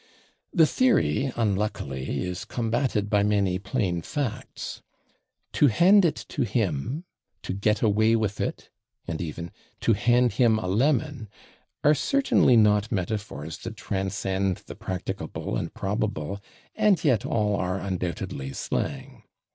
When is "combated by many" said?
2.43-3.59